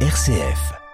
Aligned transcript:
RCF. 0.00 0.85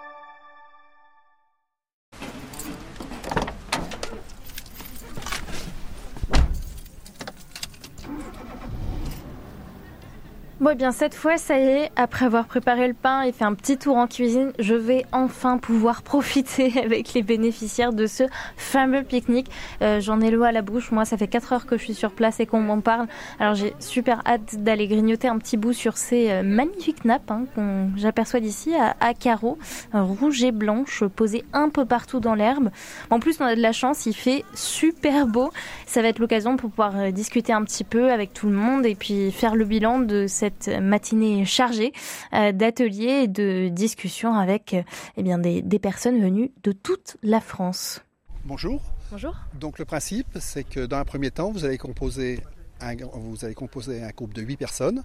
Bon, 10.62 10.71
eh 10.71 10.75
bien, 10.77 10.93
cette 10.93 11.17
fois, 11.17 11.38
ça 11.38 11.59
y 11.59 11.64
est, 11.64 11.91
après 11.96 12.25
avoir 12.25 12.46
préparé 12.46 12.87
le 12.87 12.95
pain 12.95 13.23
et 13.23 13.32
fait 13.32 13.43
un 13.43 13.55
petit 13.55 13.79
tour 13.79 13.96
en 13.96 14.07
cuisine, 14.07 14.53
je 14.61 14.77
vais 14.77 15.04
enfin 15.11 15.59
pouvoir 15.59 16.03
profiter 16.04 16.73
avec 16.80 17.14
les 17.14 17.23
bénéficiaires 17.23 17.93
de 17.93 18.07
ce 18.07 18.23
fameux 18.57 19.03
pique-nique. 19.03 19.50
Euh, 19.82 20.00
J'en 20.00 20.21
ai 20.21 20.30
l'eau 20.30 20.45
à 20.45 20.53
la 20.53 20.62
bouche. 20.62 20.93
Moi, 20.93 21.04
ça 21.04 21.17
fait 21.17 21.27
4 21.27 21.53
heures 21.53 21.67
que 21.67 21.77
je 21.77 21.82
suis 21.82 21.95
sur 21.95 22.12
place 22.12 22.39
et 22.39 22.46
qu'on 22.46 22.61
m'en 22.61 22.80
parle. 22.80 23.09
Alors, 23.40 23.57
j'ai 23.57 23.75
super 23.80 24.22
hâte 24.25 24.54
d'aller 24.54 24.86
grignoter 24.86 25.27
un 25.27 25.36
petit 25.39 25.57
bout 25.57 25.72
sur 25.72 25.96
ces 25.96 26.30
euh, 26.30 26.43
magnifiques 26.45 27.04
nappes 27.04 27.32
hein, 27.32 27.46
qu'on 27.57 27.90
j'aperçois 27.96 28.39
d'ici 28.39 28.72
à, 28.76 28.94
à 29.00 29.14
carreaux, 29.14 29.58
rouges 29.93 30.44
et 30.44 30.53
blanches, 30.53 31.03
posées 31.03 31.44
un 31.53 31.71
peu 31.71 31.86
partout 31.86 32.20
dans 32.20 32.36
l'herbe. 32.36 32.70
En 33.11 33.19
plus, 33.19 33.41
on 33.41 33.47
a 33.47 33.56
de 33.56 33.61
la 33.61 33.72
chance, 33.72 34.06
il 34.06 34.14
fait 34.14 34.44
super 34.55 35.27
beau. 35.27 35.50
Ça 35.86 36.03
va 36.03 36.06
être 36.06 36.20
l'occasion 36.20 36.56
pour 36.56 36.70
pouvoir 36.70 36.97
euh, 36.97 37.11
discuter 37.11 37.53
un 37.53 37.64
petit 37.64 37.83
peu 37.83 38.12
avec 38.12 38.33
tout 38.33 38.47
le 38.47 38.55
monde 38.55 38.86
et 38.86 38.94
puis 38.94 39.33
faire 39.33 39.56
le 39.56 39.64
bilan 39.64 39.98
de 39.98 40.28
cette 40.28 40.52
matinée 40.80 41.44
chargée 41.44 41.92
euh, 42.34 42.52
d'ateliers 42.52 43.24
et 43.24 43.28
de 43.28 43.69
discussions 43.69 44.34
avec 44.34 44.75
euh, 44.75 44.83
eh 45.16 45.22
bien, 45.22 45.38
des, 45.38 45.62
des 45.62 45.78
personnes 45.78 46.20
venues 46.20 46.52
de 46.62 46.72
toute 46.72 47.16
la 47.22 47.41
France. 47.41 48.00
Bonjour. 48.44 48.80
Bonjour. 49.11 49.36
Donc 49.55 49.78
le 49.78 49.84
principe, 49.84 50.38
c'est 50.41 50.64
que 50.64 50.86
dans 50.86 50.97
un 50.97 51.05
premier 51.05 51.30
temps, 51.30 51.50
vous 51.50 51.64
allez 51.64 51.78
composer 51.78 52.41
un, 52.80 52.94
vous 53.14 53.44
allez 53.44 53.55
composer 53.55 54.02
un 54.02 54.11
groupe 54.11 54.34
de 54.34 54.42
8 54.42 54.56
personnes. 54.56 55.02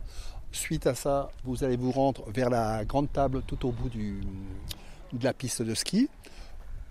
Suite 0.52 0.88
à 0.88 0.96
ça, 0.96 1.30
vous 1.44 1.64
allez 1.64 1.78
vous 1.78 1.92
rendre 1.92 2.30
vers 2.32 2.50
la 2.50 2.86
grande 2.86 3.12
table 3.12 3.44
tout 3.46 3.68
au 3.68 3.72
bout 3.72 3.90
du, 3.90 4.22
de 5.14 5.24
la 5.24 5.34
piste 5.34 5.62
de 5.62 5.76
ski. 5.76 6.10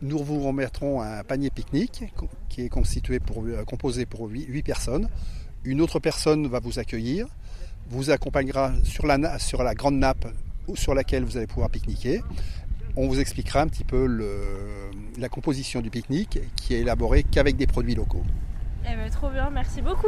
Nous 0.03 0.19
vous 0.19 0.43
remettrons 0.43 1.01
un 1.01 1.25
panier 1.25 1.51
pique-nique 1.51 2.05
qui 2.49 2.63
est 2.63 2.69
constitué 2.69 3.19
pour, 3.19 3.45
composé 3.67 4.05
pour 4.05 4.29
8, 4.29 4.47
8 4.47 4.63
personnes. 4.63 5.09
Une 5.65 5.81
autre 5.81 5.99
personne 5.99 6.47
va 6.47 6.61
vous 6.61 6.79
accueillir 6.79 7.27
vous 7.89 8.11
accompagnera 8.11 8.73
sur 8.85 9.07
la, 9.07 9.39
sur 9.39 9.63
la 9.63 9.75
grande 9.75 9.97
nappe 9.97 10.27
sur 10.75 10.95
laquelle 10.95 11.25
vous 11.25 11.37
allez 11.37 11.47
pouvoir 11.47 11.71
pique-niquer. 11.71 12.23
On 12.97 13.09
vous 13.09 13.21
expliquera 13.21 13.61
un 13.61 13.69
petit 13.69 13.85
peu 13.85 14.07
le, 14.07 14.91
la 15.19 15.29
composition 15.29 15.81
du 15.81 15.91
pique-nique 15.91 16.41
qui 16.57 16.75
est 16.75 16.81
élaborée 16.81 17.23
qu'avec 17.23 17.57
des 17.57 17.67
produits 17.67 17.95
locaux. 17.95 18.25
Eh 18.85 18.95
ben, 18.97 19.11
trop 19.11 19.31
bien, 19.31 19.51
merci 19.51 19.83
beaucoup. 19.83 20.07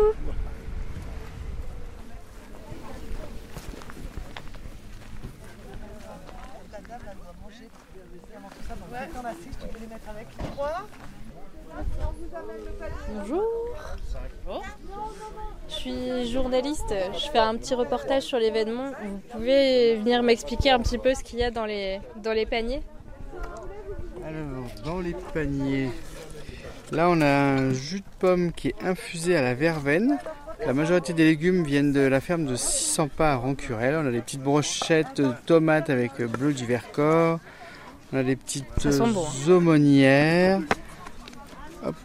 Bonjour. 13.14 13.44
Je 15.68 15.74
suis 15.74 16.32
journaliste, 16.32 16.94
je 17.12 17.30
fais 17.30 17.38
un 17.38 17.56
petit 17.56 17.74
reportage 17.74 18.22
sur 18.22 18.38
l'événement. 18.38 18.90
Vous 19.02 19.38
pouvez 19.38 19.96
venir 19.96 20.22
m'expliquer 20.22 20.70
un 20.70 20.80
petit 20.80 20.98
peu 20.98 21.14
ce 21.14 21.22
qu'il 21.22 21.38
y 21.38 21.42
a 21.42 21.50
dans 21.50 21.66
les, 21.66 22.00
dans 22.22 22.32
les 22.32 22.46
paniers? 22.46 22.82
Alors, 24.24 24.66
dans 24.84 25.00
les 25.00 25.14
paniers, 25.32 25.90
là 26.90 27.08
on 27.10 27.20
a 27.20 27.26
un 27.26 27.72
jus 27.72 28.00
de 28.00 28.16
pomme 28.18 28.52
qui 28.52 28.68
est 28.68 28.82
infusé 28.82 29.36
à 29.36 29.42
la 29.42 29.54
verveine. 29.54 30.18
La 30.66 30.72
majorité 30.72 31.12
des 31.12 31.24
légumes 31.24 31.62
viennent 31.62 31.92
de 31.92 32.00
la 32.00 32.20
ferme 32.20 32.44
de 32.44 32.56
600 32.56 33.08
pas 33.08 33.32
à 33.32 33.36
Rancurel. 33.36 33.94
On 33.96 34.06
a 34.06 34.10
des 34.10 34.20
petites 34.20 34.42
brochettes 34.42 35.20
de 35.20 35.32
tomates 35.46 35.88
avec 35.90 36.20
bleu 36.20 36.52
du 36.52 36.66
Vercors. 36.66 37.38
On 38.12 38.16
a 38.16 38.22
des 38.24 38.36
petites 38.36 38.88
bon. 38.98 39.24
Hop, 41.84 41.96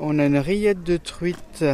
on 0.00 0.18
a 0.18 0.26
une 0.26 0.38
rillette 0.38 0.82
de 0.82 0.96
truite. 0.96 1.64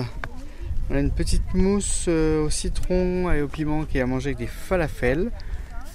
On 0.90 0.96
a 0.96 1.00
une 1.00 1.10
petite 1.10 1.54
mousse 1.54 2.06
euh, 2.08 2.44
au 2.44 2.50
citron 2.50 3.30
et 3.30 3.42
au 3.42 3.48
piment 3.48 3.84
qui 3.84 3.98
est 3.98 4.00
à 4.00 4.06
manger 4.06 4.28
avec 4.28 4.38
des 4.38 4.46
falafels. 4.46 5.30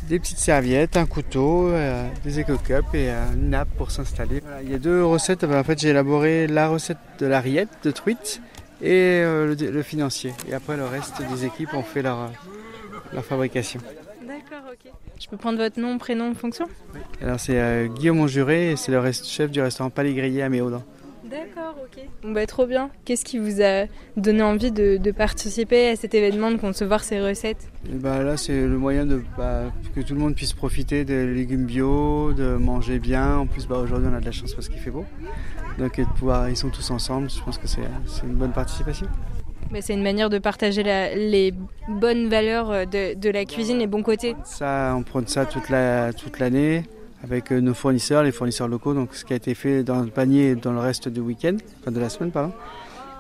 Des 0.08 0.20
petites 0.20 0.38
serviettes, 0.38 0.96
un 0.96 1.06
couteau, 1.06 1.68
euh, 1.70 2.08
des 2.24 2.40
éco-cups 2.40 2.94
et 2.94 3.10
euh, 3.10 3.34
une 3.34 3.50
nappe 3.50 3.70
pour 3.78 3.92
s'installer. 3.92 4.40
Voilà, 4.40 4.62
il 4.62 4.72
y 4.72 4.76
a 4.76 4.80
deux 4.80 5.04
recettes. 5.04 5.44
En 5.44 5.64
fait, 5.64 5.80
j'ai 5.80 5.90
élaboré 5.90 6.48
la 6.48 6.68
recette 6.68 6.98
de 7.20 7.26
la 7.26 7.42
rillette 7.42 7.70
de 7.84 7.92
truite 7.92 8.42
et 8.82 9.22
le, 9.22 9.56
le, 9.56 9.82
financier. 9.82 10.34
Et 10.48 10.54
après, 10.54 10.78
le 10.78 10.86
reste 10.86 11.22
des 11.34 11.46
équipes 11.46 11.74
ont 11.74 11.84
fait 11.84 12.04
leur, 12.04 12.32
leur 13.12 13.26
fabrication. 13.26 13.82
D'accord, 14.26 14.72
ok. 14.72 14.92
Je 15.20 15.28
peux 15.28 15.38
prendre 15.38 15.58
votre 15.58 15.80
nom, 15.80 15.98
prénom, 15.98 16.34
fonction? 16.36 16.68
Alors, 17.22 17.40
c'est 17.40 17.60
euh, 17.60 17.88
Guillaume 17.88 18.18
Monjuré 18.18 18.72
et 18.72 18.76
c'est 18.76 18.92
le 18.92 19.02
chef 19.12 19.50
du 19.50 19.62
restaurant 19.62 19.90
Palais 19.90 20.14
Grillé 20.14 20.44
à 20.44 20.50
Méaudin. 20.50 20.84
D'accord, 21.30 21.76
ok. 21.84 22.04
Bon, 22.24 22.32
bah, 22.32 22.46
trop 22.46 22.66
bien. 22.66 22.90
Qu'est-ce 23.06 23.26
qui 23.26 23.38
vous 23.38 23.62
a 23.62 23.86
donné 24.16 24.42
envie 24.44 24.72
de, 24.72 24.98
de, 24.98 25.12
participer 25.12 25.90
à 25.90 25.96
cet 25.96 26.14
événement, 26.14 26.52
de 26.52 26.58
concevoir 26.58 27.04
ces 27.04 27.20
recettes? 27.22 27.70
Et 27.90 27.96
bah, 27.96 28.24
Là, 28.24 28.38
c'est 28.38 28.62
le 28.62 28.78
moyen 28.78 29.06
de, 29.06 29.22
bah, 29.38 29.72
que 29.96 30.02
tout 30.02 30.14
le 30.14 30.20
monde 30.20 30.36
puisse 30.36 30.54
profiter 30.54 31.04
des 31.06 31.26
légumes 31.26 31.66
bio, 31.66 32.34
de 32.34 32.56
manger 32.56 33.00
bien. 33.00 33.38
En 33.38 33.46
plus, 33.46 33.68
bah, 33.68 33.78
aujourd'hui, 33.78 34.08
on 34.12 34.16
a 34.16 34.20
de 34.20 34.26
la 34.26 34.32
chance 34.32 34.54
parce 34.54 34.70
qu'il 34.70 34.80
fait 34.80 34.92
beau. 34.92 35.06
Donc, 35.78 36.00
et 36.00 36.04
de 36.04 36.10
pouvoir, 36.10 36.50
ils 36.50 36.58
sont 36.58 36.70
tous 36.70 36.90
ensemble, 36.92 37.30
je 37.30 37.42
pense 37.42 37.58
que 37.58 37.68
c'est 37.68 37.82
une 38.24 38.36
bonne 38.36 38.54
participation. 38.54 39.08
Mais 39.70 39.82
c'est 39.82 39.94
une 39.94 40.04
manière 40.04 40.30
de 40.30 40.38
partager 40.38 40.82
la, 40.82 41.14
les 41.14 41.54
bonnes 41.90 42.30
valeurs 42.30 42.88
de, 42.88 43.16
de, 43.16 43.30
la 43.30 43.44
cuisine, 43.44 43.80
les 43.80 43.88
bons 43.88 44.02
côtés. 44.02 44.36
Ça, 44.46 44.96
on 44.98 45.04
prône 45.04 45.28
ça 45.28 45.46
toute 45.46 45.70
l'année. 45.70 46.14
Toute 46.14 46.40
avec 47.24 47.52
nos 47.52 47.74
fournisseurs, 47.74 48.24
les 48.24 48.32
fournisseurs 48.32 48.68
locaux, 48.68 48.94
donc 48.94 49.16
ce 49.16 49.26
qui 49.26 49.34
a 49.34 49.36
été 49.36 49.54
fait 49.56 49.84
dans 49.84 50.02
le 50.02 50.08
panier 50.08 50.52
et 50.52 50.56
dans 50.56 50.72
le 50.72 50.80
reste 50.80 51.10
du 51.10 51.20
week-end, 51.20 51.58
enfin 51.82 51.92
de 51.92 52.00
la 52.00 52.10
semaine 52.10 52.32
pardon. 52.32 52.54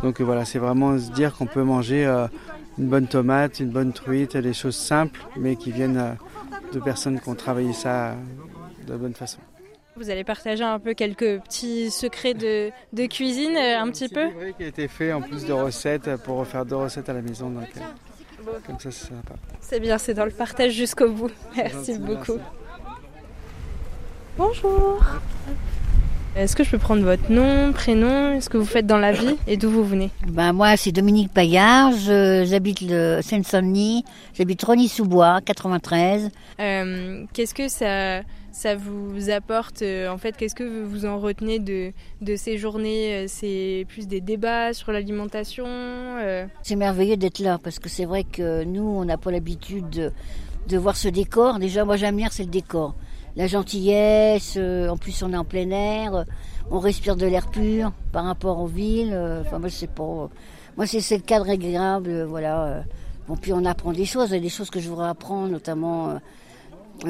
Donc 0.03 0.21
voilà, 0.21 0.45
c'est 0.45 0.59
vraiment 0.59 0.97
se 0.99 1.11
dire 1.11 1.35
qu'on 1.35 1.47
peut 1.47 1.63
manger 1.63 2.05
euh, 2.05 2.27
une 2.77 2.87
bonne 2.87 3.07
tomate, 3.07 3.59
une 3.59 3.71
bonne 3.71 3.93
truite, 3.93 4.37
des 4.37 4.53
choses 4.53 4.75
simples, 4.75 5.25
mais 5.35 5.55
qui 5.55 5.71
viennent 5.71 5.97
euh, 5.97 6.13
de 6.73 6.79
personnes 6.79 7.19
qui 7.19 7.29
ont 7.29 7.35
travaillé 7.35 7.73
ça 7.73 8.15
de 8.85 8.91
la 8.91 8.97
bonne 8.97 9.13
façon. 9.13 9.39
Vous 9.95 10.11
allez 10.11 10.23
partager 10.23 10.63
un 10.63 10.77
peu 10.79 10.93
quelques 10.93 11.41
petits 11.41 11.89
secrets 11.89 12.35
de, 12.35 12.69
de 12.93 13.05
cuisine, 13.07 13.55
euh, 13.57 13.79
un 13.79 13.89
petit 13.89 14.09
peu 14.09 14.25
Oui, 14.39 14.53
qui 14.55 14.63
a 14.63 14.67
été 14.67 14.87
fait 14.87 15.11
en 15.11 15.21
plus 15.21 15.45
de 15.45 15.53
recettes 15.53 16.17
pour 16.17 16.37
refaire 16.37 16.65
deux 16.65 16.75
recettes 16.75 17.09
à 17.09 17.13
la 17.13 17.21
maison. 17.23 17.49
Donc, 17.49 17.67
euh, 17.77 18.51
comme 18.65 18.79
ça, 18.79 18.91
c'est 18.91 19.07
sympa. 19.07 19.33
C'est 19.59 19.79
bien, 19.79 19.97
c'est 19.97 20.13
dans 20.13 20.25
le 20.25 20.31
partage 20.31 20.73
jusqu'au 20.73 21.09
bout. 21.09 21.31
Merci 21.55 21.97
beaucoup. 21.97 22.35
Merci. 22.35 22.56
Bonjour. 24.37 25.03
Est-ce 26.35 26.55
que 26.55 26.63
je 26.63 26.69
peux 26.69 26.77
prendre 26.77 27.01
votre 27.01 27.31
nom, 27.31 27.73
prénom, 27.73 28.39
ce 28.39 28.47
que 28.49 28.57
vous 28.57 28.65
faites 28.65 28.85
dans 28.85 28.99
la 28.99 29.11
vie 29.11 29.35
et 29.47 29.57
d'où 29.57 29.71
vous 29.71 29.83
venez? 29.83 30.11
Ben 30.27 30.53
Moi, 30.53 30.77
c'est 30.77 30.91
Dominique 30.91 31.33
Paillard, 31.33 31.93
j'habite 31.93 32.81
le 32.81 33.21
Seine-Saint-Denis, 33.23 34.05
j'habite 34.35 34.63
Rony-sous-Bois, 34.63 35.41
93. 35.43 36.29
Euh, 36.59 37.23
Qu'est-ce 37.33 37.55
que 37.55 37.67
ça, 37.67 38.21
ça 38.51 38.75
vous 38.75 39.31
apporte 39.31 39.81
euh, 39.81 40.09
En 40.09 40.19
fait, 40.19 40.37
qu'est-ce 40.37 40.53
que 40.53 40.83
vous 40.83 41.07
en 41.07 41.17
retenez 41.17 41.57
de, 41.57 41.91
de 42.21 42.35
ces 42.35 42.59
journées 42.59 43.25
C'est 43.27 43.87
plus 43.89 44.05
des 44.07 44.21
débats 44.21 44.73
sur 44.73 44.91
l'alimentation 44.91 45.65
euh... 45.67 46.45
C'est 46.61 46.75
merveilleux 46.75 47.17
d'être 47.17 47.39
là 47.39 47.57
parce 47.63 47.79
que 47.79 47.89
c'est 47.89 48.05
vrai 48.05 48.23
que 48.23 48.63
nous, 48.63 48.83
on 48.83 49.05
n'a 49.05 49.17
pas 49.17 49.31
l'habitude 49.31 49.89
de, 49.89 50.11
de 50.67 50.77
voir 50.77 50.95
ce 50.95 51.07
décor. 51.07 51.57
Déjà, 51.57 51.83
moi, 51.83 51.97
j'aime 51.97 52.17
bien, 52.17 52.27
c'est 52.29 52.43
le 52.43 52.51
décor 52.51 52.93
la 53.37 53.45
gentillesse, 53.45 54.55
euh, 54.57 54.89
en 54.89 54.97
plus 54.97 55.21
on 55.21 55.31
est 55.31 55.37
en 55.37 55.45
plein 55.45 55.69
air, 55.69 56.15
euh, 56.15 56.23
on 56.71 56.79
respire 56.79 57.15
de 57.15 57.27
l'air 57.27 57.49
pur 57.51 57.91
par 58.11 58.25
rapport 58.25 58.59
aux 58.59 58.65
villes. 58.65 59.13
Euh, 59.13 59.41
enfin 59.41 59.59
moi 59.59 59.69
sais 59.69 59.87
pas. 59.87 60.29
Moi 60.75 60.87
c'est 60.87 61.15
le 61.15 61.21
cadre 61.21 61.49
agréable, 61.49 62.23
voilà. 62.23 62.83
Bon 63.27 63.37
puis 63.37 63.53
on 63.53 63.63
apprend 63.63 63.93
des 63.93 64.05
choses, 64.05 64.29
il 64.31 64.35
y 64.35 64.37
a 64.37 64.41
des 64.41 64.49
choses 64.49 64.71
que 64.71 64.79
je 64.79 64.89
voudrais 64.89 65.09
apprendre, 65.09 65.49
notamment 65.49 66.19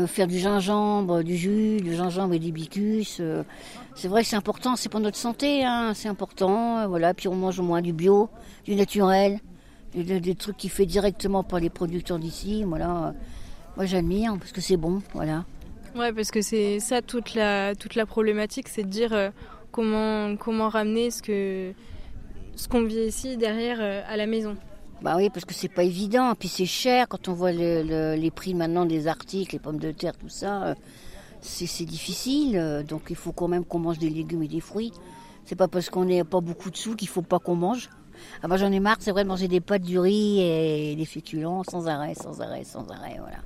faire 0.07 0.27
du 0.27 0.37
gingembre, 0.37 1.23
du 1.23 1.37
jus, 1.37 1.77
du 1.77 1.95
gingembre 1.95 2.33
et 2.33 2.39
des 2.39 2.51
bicus. 2.51 3.21
c'est 3.95 4.07
vrai 4.09 4.23
que 4.23 4.27
c'est 4.27 4.35
important, 4.35 4.75
c'est 4.75 4.89
pour 4.89 4.99
notre 4.99 5.17
santé, 5.17 5.63
hein, 5.63 5.93
c'est 5.95 6.09
important. 6.09 6.87
voilà, 6.89 7.13
puis 7.13 7.29
on 7.29 7.35
mange 7.35 7.59
au 7.59 7.63
moins 7.63 7.81
du 7.81 7.93
bio, 7.93 8.29
du 8.65 8.75
naturel, 8.75 9.39
des, 9.93 10.19
des 10.19 10.35
trucs 10.35 10.57
qui 10.57 10.67
fait 10.67 10.85
directement 10.85 11.43
par 11.43 11.59
les 11.59 11.69
producteurs 11.69 12.19
d'ici. 12.19 12.63
Voilà, 12.65 13.13
moi 13.77 13.85
j'admire 13.85 14.35
parce 14.39 14.51
que 14.51 14.61
c'est 14.61 14.77
bon, 14.77 15.01
voilà. 15.13 15.45
Ouais, 15.97 16.13
parce 16.13 16.29
que 16.29 16.43
c'est 16.43 16.79
ça 16.79 17.01
toute 17.01 17.33
la, 17.33 17.73
toute 17.73 17.95
la 17.95 18.05
problématique, 18.05 18.67
c'est 18.67 18.83
de 18.83 18.89
dire 18.89 19.13
euh, 19.13 19.31
comment, 19.71 20.35
comment 20.37 20.69
ramener 20.69 21.09
ce 21.09 21.23
que 21.23 21.73
ce 22.55 22.67
qu'on 22.67 22.83
vit 22.83 23.05
ici 23.07 23.35
derrière 23.35 23.77
euh, 23.81 24.03
à 24.07 24.15
la 24.15 24.27
maison. 24.27 24.55
Bah 25.01 25.15
oui, 25.17 25.31
parce 25.31 25.45
que 25.45 25.55
c'est 25.55 25.73
pas 25.73 25.83
évident, 25.83 26.33
puis 26.35 26.49
c'est 26.49 26.67
cher 26.67 27.07
quand 27.07 27.27
on 27.29 27.33
voit 27.33 27.51
le, 27.51 27.81
le, 27.81 28.15
les 28.15 28.29
prix 28.29 28.53
maintenant 28.53 28.85
des 28.85 29.07
articles, 29.07 29.53
les 29.53 29.59
pommes 29.59 29.79
de 29.79 29.91
terre, 29.91 30.15
tout 30.15 30.29
ça. 30.29 30.63
Euh, 30.65 30.75
c'est 31.41 31.85
difficile, 31.85 32.83
donc 32.87 33.03
il 33.09 33.15
faut 33.15 33.31
quand 33.31 33.47
même 33.47 33.63
qu'on 33.63 33.79
mange 33.79 33.99
des 33.99 34.09
légumes 34.09 34.43
et 34.43 34.47
des 34.47 34.59
fruits. 34.59 34.91
C'est 35.45 35.55
pas 35.55 35.67
parce 35.67 35.89
qu'on 35.89 36.03
n'a 36.03 36.25
pas 36.25 36.41
beaucoup 36.41 36.71
de 36.71 36.77
sous 36.77 36.95
qu'il 36.95 37.07
faut 37.07 37.21
pas 37.21 37.39
qu'on 37.39 37.55
mange. 37.55 37.89
Ah 38.41 38.47
bah 38.47 38.57
j'en 38.57 38.71
ai 38.71 38.79
marre, 38.79 38.97
c'est 38.99 39.11
vrai 39.11 39.23
de 39.23 39.29
manger 39.29 39.47
des 39.47 39.61
pâtes, 39.61 39.83
du 39.83 39.97
riz 39.99 40.41
et 40.41 40.95
des 40.95 41.05
féculents 41.05 41.63
sans 41.63 41.87
arrêt, 41.87 42.15
sans 42.15 42.41
arrêt, 42.41 42.63
sans 42.63 42.89
arrêt, 42.89 43.17
voilà. 43.19 43.37